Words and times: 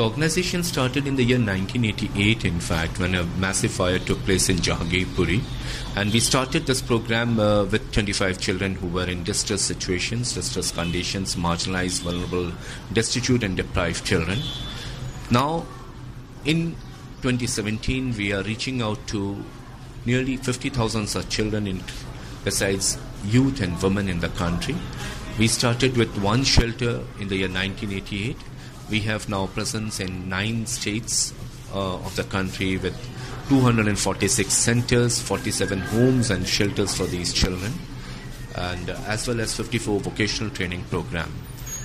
The 0.00 0.06
organization 0.06 0.62
started 0.62 1.06
in 1.06 1.16
the 1.16 1.22
year 1.22 1.36
1988, 1.36 2.46
in 2.46 2.58
fact, 2.58 2.98
when 2.98 3.14
a 3.14 3.24
massive 3.38 3.70
fire 3.70 3.98
took 3.98 4.18
place 4.20 4.48
in 4.48 4.56
Jahangirpuri. 4.56 5.42
And 5.94 6.10
we 6.10 6.20
started 6.20 6.64
this 6.64 6.80
program 6.80 7.38
uh, 7.38 7.66
with 7.66 7.92
25 7.92 8.40
children 8.40 8.76
who 8.76 8.86
were 8.86 9.04
in 9.04 9.24
distress 9.24 9.60
situations, 9.60 10.32
distress 10.32 10.70
conditions, 10.70 11.36
marginalized, 11.36 12.00
vulnerable, 12.00 12.50
destitute, 12.94 13.42
and 13.42 13.58
deprived 13.58 14.06
children. 14.06 14.38
Now, 15.30 15.66
in 16.46 16.76
2017, 17.20 18.16
we 18.16 18.32
are 18.32 18.42
reaching 18.42 18.80
out 18.80 19.06
to 19.08 19.44
nearly 20.06 20.38
50,000 20.38 21.08
such 21.08 21.28
children, 21.28 21.66
in, 21.66 21.82
besides 22.42 22.96
youth 23.26 23.60
and 23.60 23.82
women 23.82 24.08
in 24.08 24.20
the 24.20 24.30
country. 24.30 24.76
We 25.38 25.46
started 25.46 25.98
with 25.98 26.16
one 26.22 26.44
shelter 26.44 27.04
in 27.20 27.28
the 27.28 27.36
year 27.36 27.48
1988 27.48 28.38
we 28.90 29.00
have 29.00 29.28
now 29.28 29.46
presence 29.46 30.00
in 30.00 30.28
nine 30.28 30.66
states 30.66 31.32
uh, 31.72 31.94
of 31.94 32.16
the 32.16 32.24
country 32.24 32.76
with 32.76 32.96
246 33.48 34.52
centers, 34.52 35.20
47 35.20 35.78
homes 35.78 36.30
and 36.30 36.46
shelters 36.46 36.94
for 36.94 37.04
these 37.04 37.32
children, 37.32 37.72
and 38.56 38.90
uh, 38.90 38.98
as 39.06 39.26
well 39.26 39.40
as 39.40 39.54
54 39.54 40.00
vocational 40.00 40.50
training 40.50 40.84
program. 40.84 41.32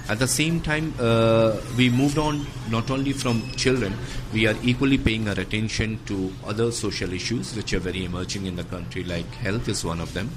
At 0.07 0.19
the 0.19 0.27
same 0.27 0.61
time, 0.61 0.93
uh, 0.99 1.57
we 1.77 1.89
moved 1.89 2.19
on 2.19 2.45
not 2.69 2.91
only 2.91 3.11
from 3.11 3.41
children, 3.53 3.95
we 4.33 4.45
are 4.45 4.55
equally 4.61 4.99
paying 4.99 5.27
our 5.27 5.39
attention 5.39 5.99
to 6.05 6.31
other 6.45 6.71
social 6.71 7.11
issues 7.11 7.55
which 7.55 7.73
are 7.73 7.79
very 7.79 8.05
emerging 8.05 8.45
in 8.45 8.55
the 8.55 8.63
country, 8.65 9.03
like 9.03 9.25
health 9.35 9.67
is 9.67 9.83
one 9.83 9.99
of 9.99 10.13
them. 10.13 10.29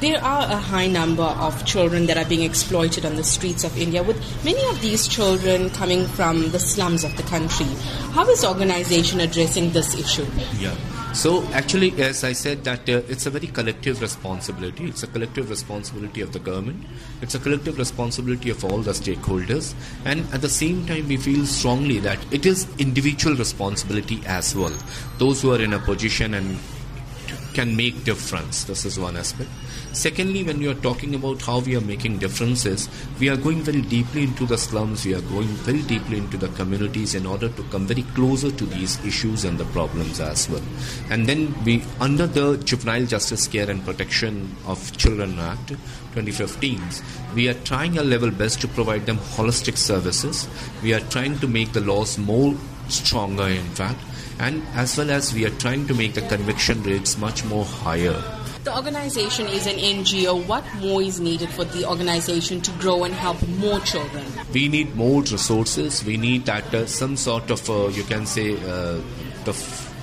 There 0.00 0.22
are 0.22 0.42
a 0.50 0.56
high 0.56 0.88
number 0.88 1.22
of 1.22 1.64
children 1.64 2.06
that 2.06 2.16
are 2.16 2.24
being 2.24 2.42
exploited 2.42 3.06
on 3.06 3.14
the 3.14 3.22
streets 3.22 3.62
of 3.62 3.78
India, 3.78 4.02
with 4.02 4.18
many 4.44 4.64
of 4.66 4.82
these 4.82 5.06
children 5.06 5.70
coming 5.70 6.06
from 6.06 6.50
the 6.50 6.58
slums 6.58 7.04
of 7.04 7.16
the 7.16 7.22
country. 7.22 7.66
How 8.10 8.28
is 8.28 8.40
the 8.40 8.48
organization 8.48 9.20
addressing 9.20 9.70
this 9.70 9.94
issue? 9.94 10.26
Yeah. 10.58 10.74
So 11.14 11.44
actually, 11.52 11.92
as 12.02 12.24
I 12.24 12.32
said, 12.32 12.64
that 12.64 12.88
uh, 12.88 13.02
it's 13.08 13.24
a 13.26 13.30
very 13.30 13.46
collective 13.46 14.02
responsibility. 14.02 14.86
It's 14.86 15.04
a 15.04 15.06
collective 15.06 15.48
responsibility 15.48 16.20
of 16.20 16.32
the 16.32 16.40
government. 16.40 16.84
It's 17.22 17.36
a 17.36 17.38
collective 17.38 17.78
responsibility 17.78 18.50
of 18.50 18.64
all 18.64 18.78
the 18.78 18.90
stakeholders. 18.90 19.74
And 20.04 20.26
at 20.34 20.42
the 20.42 20.48
same 20.48 20.84
time, 20.86 21.06
we 21.06 21.16
feel 21.16 21.46
strongly 21.46 22.00
that 22.00 22.18
it 22.32 22.46
is 22.46 22.66
individual 22.78 23.36
responsibility 23.36 24.22
as 24.26 24.56
well. 24.56 24.76
Those 25.18 25.40
who 25.40 25.54
are 25.54 25.62
in 25.62 25.72
a 25.72 25.78
position 25.78 26.34
and 26.34 26.58
can 27.54 27.76
make 27.76 28.04
difference. 28.04 28.64
This 28.64 28.84
is 28.84 28.98
one 28.98 29.16
aspect. 29.16 29.48
Secondly, 29.92 30.42
when 30.42 30.60
you 30.60 30.72
are 30.72 30.80
talking 30.86 31.14
about 31.14 31.40
how 31.40 31.60
we 31.60 31.76
are 31.76 31.80
making 31.80 32.18
differences, 32.18 32.88
we 33.20 33.28
are 33.28 33.36
going 33.36 33.62
very 33.62 33.80
deeply 33.80 34.24
into 34.24 34.44
the 34.44 34.58
slums, 34.58 35.04
we 35.06 35.14
are 35.14 35.20
going 35.20 35.46
very 35.68 35.82
deeply 35.82 36.18
into 36.18 36.36
the 36.36 36.48
communities 36.48 37.14
in 37.14 37.26
order 37.26 37.48
to 37.48 37.62
come 37.64 37.86
very 37.86 38.02
closer 38.14 38.50
to 38.50 38.66
these 38.66 39.02
issues 39.04 39.44
and 39.44 39.56
the 39.56 39.64
problems 39.66 40.18
as 40.20 40.50
well. 40.50 40.62
And 41.10 41.26
then 41.26 41.54
we, 41.64 41.84
under 42.00 42.26
the 42.26 42.56
Juvenile 42.58 43.06
Justice 43.06 43.46
Care 43.46 43.70
and 43.70 43.84
Protection 43.84 44.56
of 44.66 44.96
Children 44.96 45.38
Act 45.38 45.68
2015, 45.68 46.82
we 47.34 47.48
are 47.48 47.54
trying 47.54 47.96
our 47.98 48.04
level 48.04 48.30
best 48.30 48.60
to 48.62 48.68
provide 48.68 49.06
them 49.06 49.18
holistic 49.18 49.76
services. 49.76 50.48
We 50.82 50.92
are 50.92 51.00
trying 51.00 51.38
to 51.38 51.46
make 51.46 51.72
the 51.72 51.80
laws 51.80 52.18
more 52.18 52.54
stronger, 52.88 53.48
in 53.48 53.64
fact, 53.70 54.00
and 54.38 54.62
as 54.74 54.96
well 54.98 55.10
as 55.10 55.32
we 55.34 55.44
are 55.46 55.56
trying 55.58 55.86
to 55.86 55.94
make 55.94 56.14
the 56.14 56.22
conviction 56.22 56.82
rates 56.82 57.16
much 57.18 57.44
more 57.44 57.64
higher. 57.64 58.22
The 58.64 58.74
organization 58.74 59.46
is 59.46 59.66
an 59.66 59.76
NGO. 59.76 60.46
What 60.46 60.64
more 60.76 61.02
is 61.02 61.20
needed 61.20 61.50
for 61.50 61.64
the 61.64 61.86
organization 61.86 62.62
to 62.62 62.70
grow 62.80 63.04
and 63.04 63.12
help 63.12 63.46
more 63.58 63.78
children? 63.80 64.24
We 64.54 64.68
need 64.68 64.96
more 64.96 65.20
resources. 65.20 66.02
We 66.02 66.16
need 66.16 66.46
that 66.46 66.72
uh, 66.74 66.86
some 66.86 67.16
sort 67.18 67.50
of, 67.50 67.68
uh, 67.68 67.88
you 67.88 68.04
can 68.04 68.24
say, 68.24 68.54
uh, 68.54 69.00
the, 69.44 69.50
f- 69.50 69.94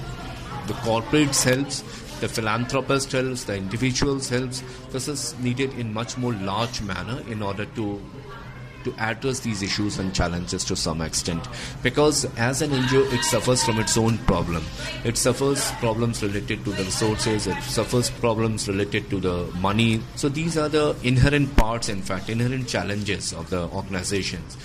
the 0.68 0.74
corporates 0.74 1.44
helps, 1.44 1.82
the 2.20 2.28
philanthropist 2.28 3.12
helps, 3.14 3.46
the 3.46 3.56
individuals 3.56 4.30
helps. 4.30 4.62
This 4.92 5.08
is 5.08 5.36
needed 5.40 5.74
in 5.80 5.92
much 5.92 6.16
more 6.20 6.34
large 6.34 6.84
manner 6.84 7.24
in 7.28 7.42
order 7.42 7.66
to 7.66 8.00
to 8.84 8.94
address 8.98 9.40
these 9.40 9.62
issues 9.62 10.00
and 10.00 10.14
challenges 10.14 10.64
to 10.66 10.76
some 10.76 11.02
extent. 11.02 11.48
Because 11.84 12.26
as 12.38 12.62
an 12.62 12.72
NGO, 12.72 13.12
it 13.14 13.24
suffers 13.24 13.64
from 13.64 13.80
its 13.80 13.98
own 13.98 14.18
problem. 14.20 14.64
It 15.04 15.18
suffers 15.18 15.72
problems 15.74 16.22
related 16.24 16.64
to 16.66 16.72
the 16.72 16.84
resources, 16.84 17.48
it 17.48 17.62
suffers 17.64 18.10
problems 18.10 18.68
related 18.68 19.10
to 19.10 19.20
the 19.20 19.46
money. 19.60 20.02
So 20.16 20.30
these 20.30 20.58
are 20.58 20.70
the 20.70 20.96
inherent 21.04 21.56
parts, 21.56 21.90
in 21.90 22.02
fact, 22.02 22.30
inherent 22.30 22.68
challenges 22.68 23.34
of 23.34 23.50
the 23.50 23.68
organizations. 23.70 24.58